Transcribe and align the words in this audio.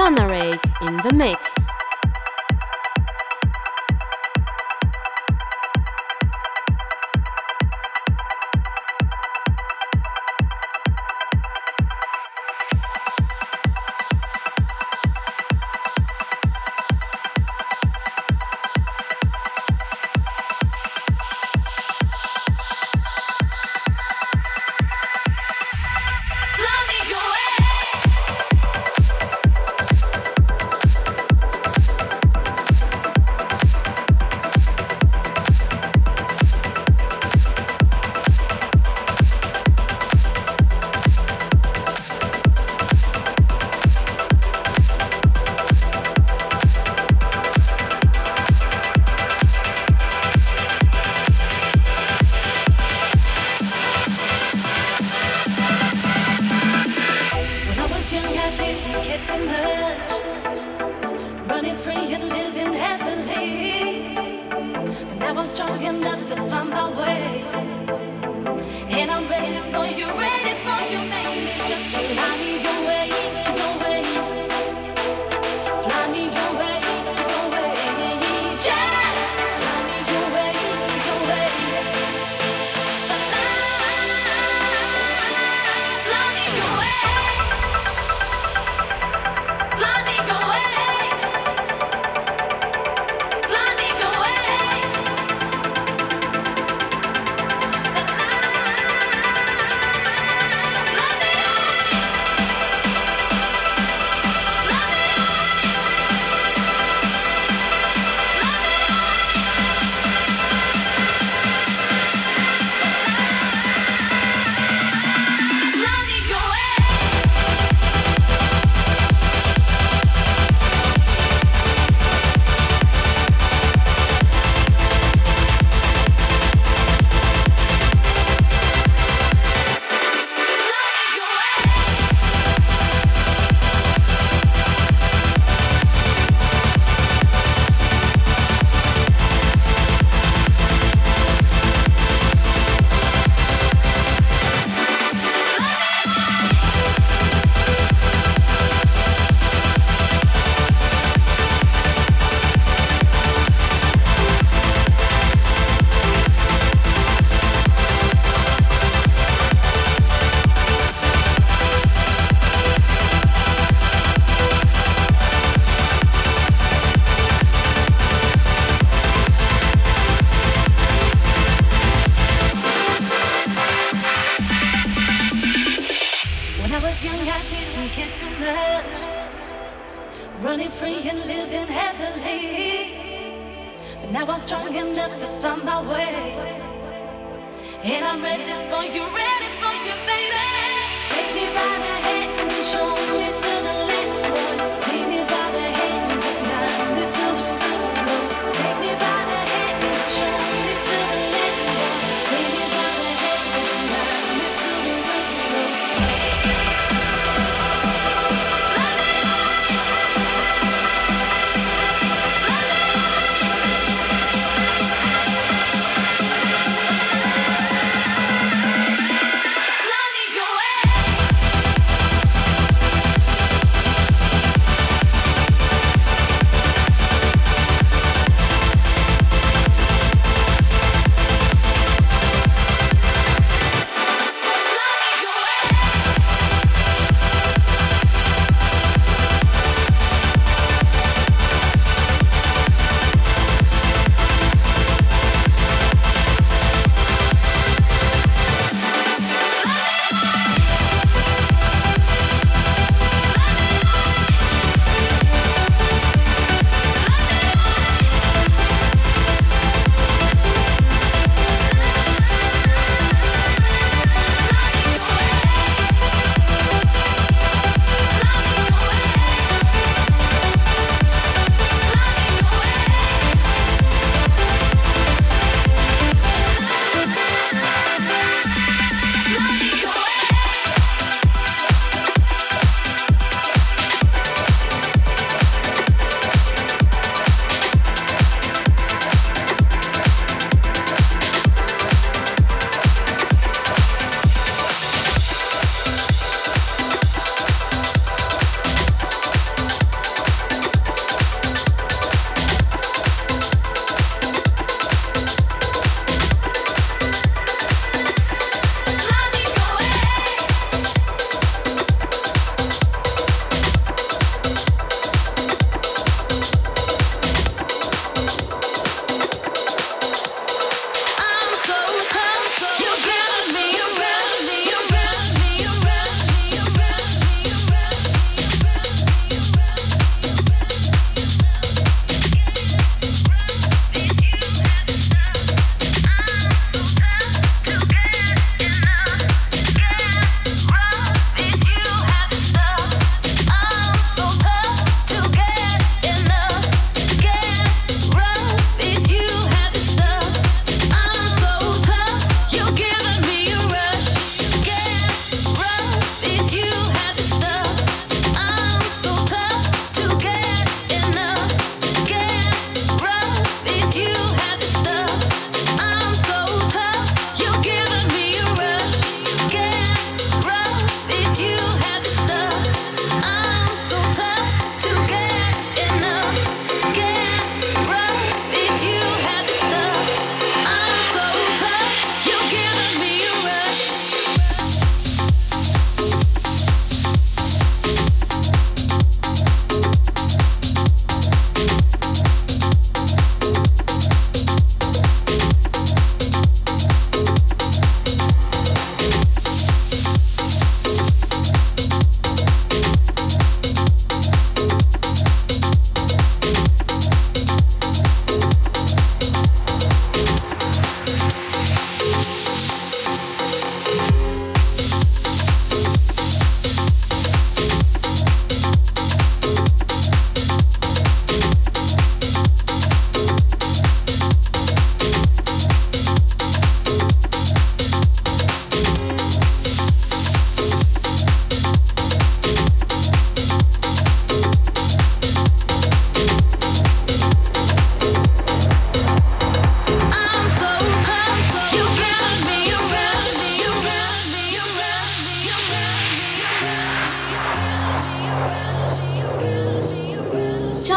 Rays 0.00 0.62
in 0.80 0.96
the 0.96 1.12
mix. 1.12 1.59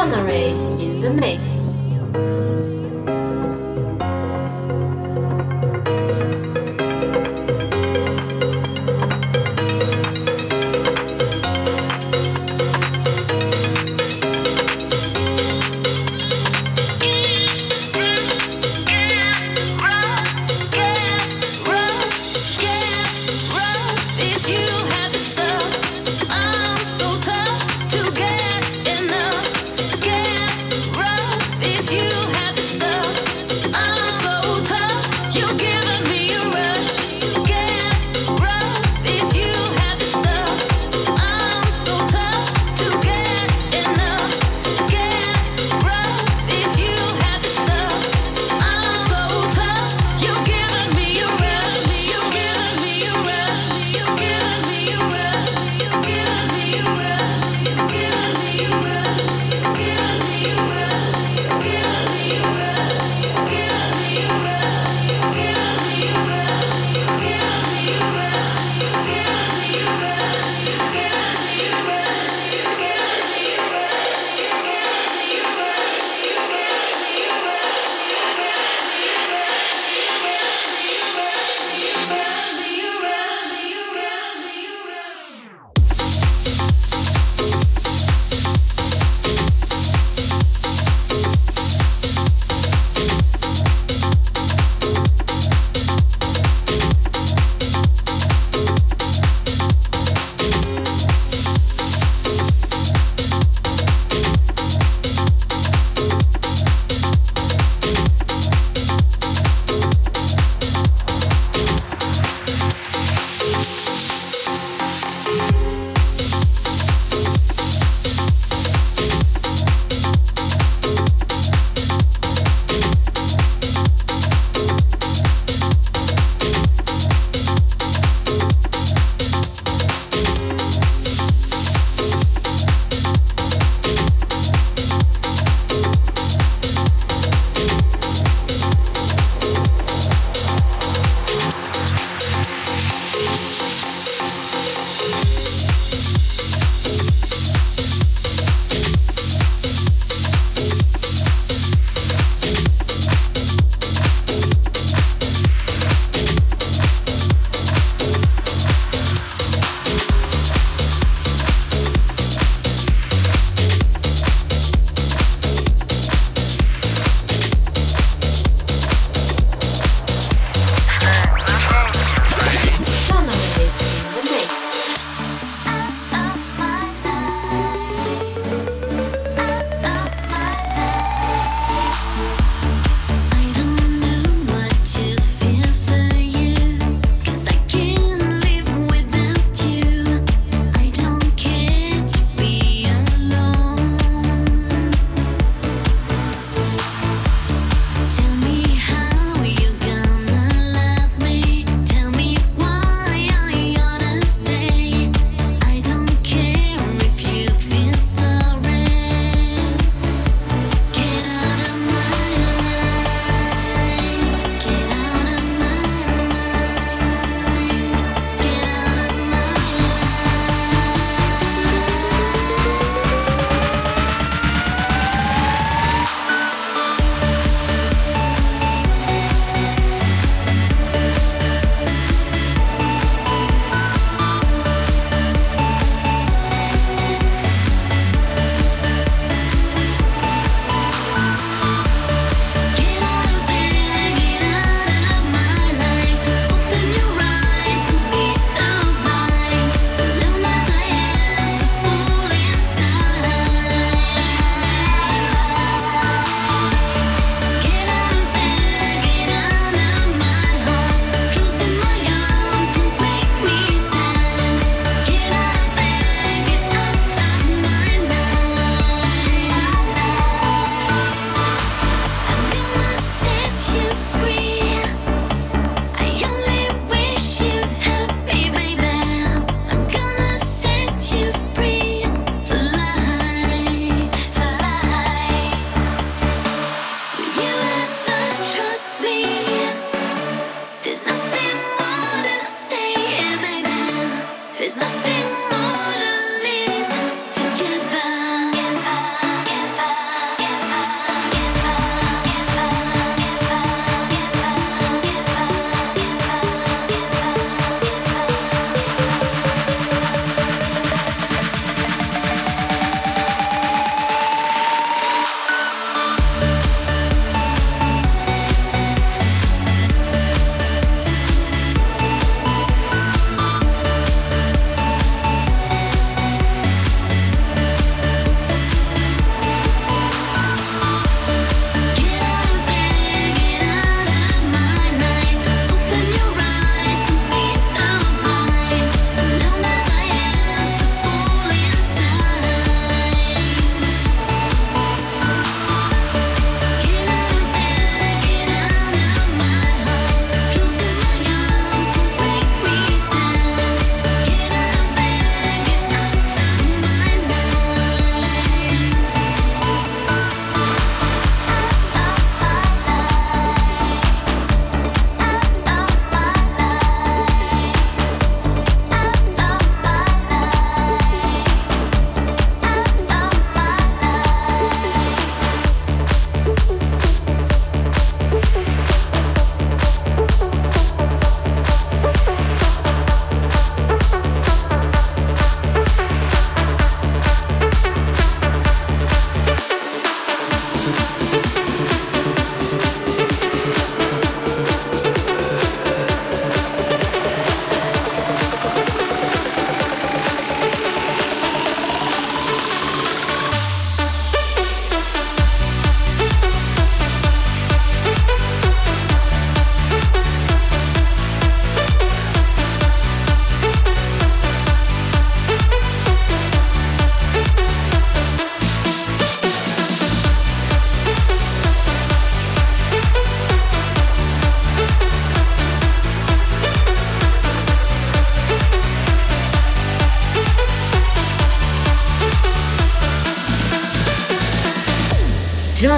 Canaries 0.04 0.60
in 0.82 1.00
the 1.00 1.10
mix. 1.10 1.63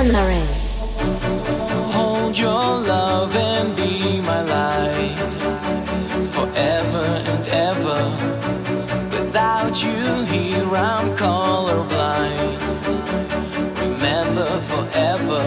Jan 0.05 0.45
Hold 1.91 2.37
your 2.37 2.51
love 2.53 3.35
and 3.35 3.75
be 3.75 4.21
my 4.21 4.41
light 4.43 5.17
forever 6.27 7.05
and 7.31 7.47
ever. 7.47 8.01
Without 9.09 9.83
you 9.83 10.23
here, 10.25 10.69
I'm 10.75 11.15
colorblind. 11.15 12.61
Remember 13.81 14.45
forever, 14.69 15.43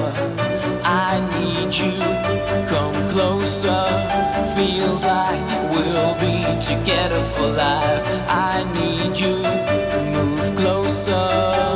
I 0.83 1.21
need 1.39 1.73
you. 1.73 1.97
Come 2.67 2.99
closer, 3.11 3.85
feels 4.57 5.05
like 5.05 5.71
we'll 5.71 6.15
be 6.17 6.43
together 6.61 7.23
for 7.35 7.47
life. 7.47 8.05
I 8.29 8.65
need 8.75 9.17
you, 9.21 9.37
move 10.13 10.57
closer. 10.57 11.68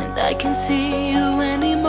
and 0.00 0.18
I 0.18 0.34
can 0.34 0.54
see 0.54 1.12
you 1.12 1.40
anymore. 1.40 1.81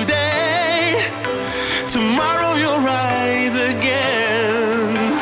today. 0.00 1.00
Tomorrow 1.88 2.56
you'll 2.56 2.80
rise 2.80 3.56
again. 3.56 5.14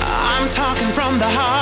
I'm 0.00 0.50
talking 0.50 0.88
from 0.88 1.18
the 1.18 1.28
heart. 1.28 1.61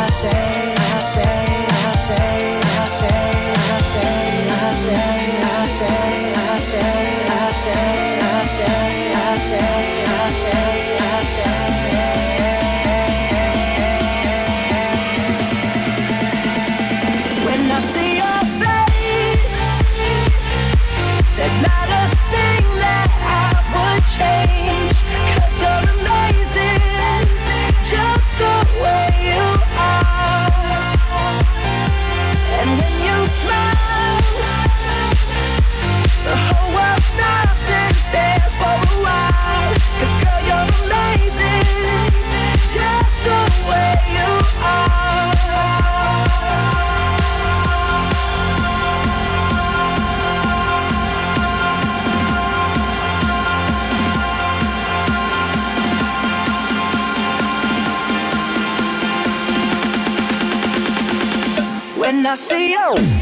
I 0.00 0.06
say, 0.06 0.28
I 0.28 1.00
say, 1.00 1.22
I 1.22 1.92
say, 1.92 2.16
I 2.16 2.84
say, 2.86 3.06
I 3.10 3.82
say, 3.82 4.50
I 4.50 4.72
say, 4.72 4.96
I 5.42 5.66
say. 5.66 6.30
I 6.32 6.58
say, 6.58 6.86
I 7.20 7.50
say, 7.52 8.70
I 9.12 9.36
say, 9.36 9.60
I 9.60 10.28
say, 10.28 10.56
I 10.56 11.22
say, 11.22 11.44
I 11.44 11.70
say. 11.70 12.39
When 62.20 62.26
I 62.26 62.34
see 62.34 62.72
you 62.72 63.19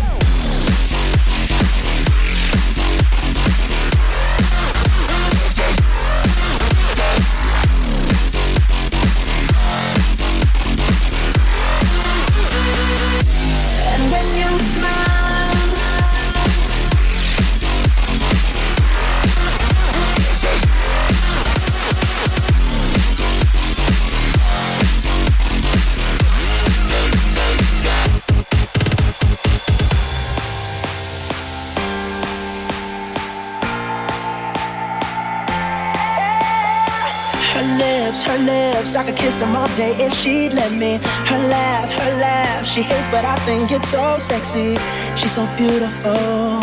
lips, 38.08 38.22
her 38.22 38.38
lips, 38.38 38.96
I 38.96 39.04
could 39.04 39.16
kiss 39.16 39.36
them 39.36 39.54
all 39.54 39.68
day 39.76 39.92
if 40.00 40.14
she'd 40.14 40.54
let 40.54 40.72
me. 40.72 40.98
Her 41.30 41.40
laugh, 41.48 41.88
her 42.00 42.12
laugh, 42.20 42.64
she 42.64 42.80
hates, 42.82 43.08
but 43.08 43.24
I 43.24 43.36
think 43.46 43.70
it's 43.70 43.88
so 43.88 44.16
sexy. 44.16 44.78
She's 45.16 45.32
so 45.32 45.44
beautiful, 45.56 46.62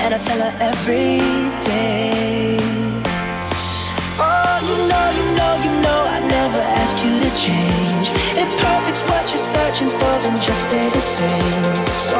and 0.00 0.14
I 0.14 0.18
tell 0.18 0.40
her 0.40 0.54
every 0.72 1.20
day. 1.60 2.56
Oh, 4.24 4.56
you 4.68 4.76
know, 4.90 5.06
you 5.18 5.26
know, 5.38 5.52
you 5.64 5.72
know, 5.84 6.00
I 6.16 6.18
never 6.38 6.62
ask 6.80 6.96
you 7.04 7.12
to 7.24 7.30
change. 7.46 8.06
If 8.42 8.48
perfect's 8.64 9.02
what 9.04 9.24
you're 9.28 9.46
searching 9.56 9.90
for, 9.98 10.14
then 10.24 10.34
just 10.40 10.62
stay 10.68 10.86
the 10.96 11.04
same. 11.18 11.86
So 11.92 12.18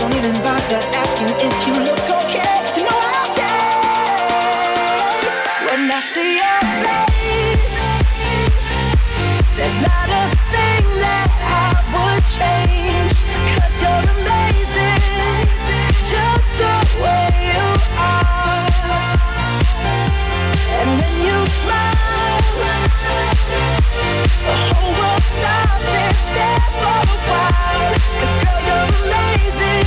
don't 0.00 0.14
even 0.20 0.36
bother 0.44 0.80
asking 1.00 1.32
if 1.48 1.54
you 1.66 1.74
look 1.88 2.04
okay. 2.20 2.56
You 2.76 2.84
know 2.84 2.98
I'll 3.16 3.30
say 3.38 3.56
when 5.68 5.90
I 5.90 6.00
see 6.00 6.36
your 6.42 6.60
face, 6.84 7.51
there's 9.56 9.78
not 9.80 10.08
a 10.08 10.24
thing 10.52 10.84
that 11.00 11.28
I 11.44 11.76
would 11.92 12.24
change. 12.38 13.12
Cause 13.56 13.76
you're 13.82 14.04
amazing, 14.16 15.46
just 16.12 16.50
the 16.58 16.74
way 17.02 17.28
you 17.52 17.66
are. 17.98 18.70
And 20.78 20.88
when 20.98 21.14
you 21.26 21.38
smile, 21.46 22.42
the 24.46 24.56
whole 24.66 24.92
world 24.98 25.22
stops 25.22 25.90
and 25.94 26.16
stares 26.16 26.74
for 26.80 27.00
a 27.02 27.16
while. 27.28 27.94
'Cause 28.18 28.34
girl, 28.40 28.60
you're 28.66 28.88
amazing, 29.04 29.86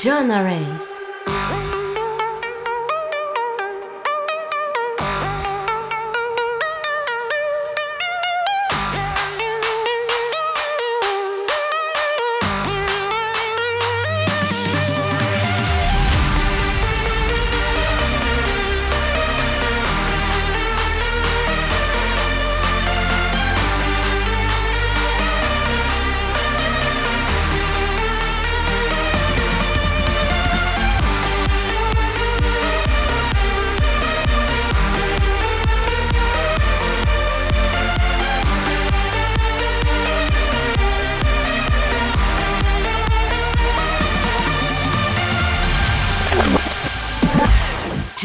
Joanna 0.00 0.42
Rays. 0.42 0.89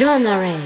Race. 0.08 0.64